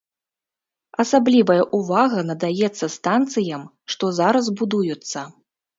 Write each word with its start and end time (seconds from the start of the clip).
Асаблівая 1.03 1.67
увага 1.81 2.25
надаецца 2.31 2.85
станцыям, 2.97 3.61
што 3.95 4.15
зараз 4.23 4.45
будуюцца. 4.65 5.19